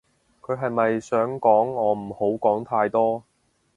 [0.41, 3.21] 佢係咪想講我唔好講太多